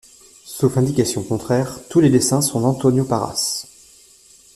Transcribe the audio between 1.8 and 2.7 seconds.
tous les dessins sont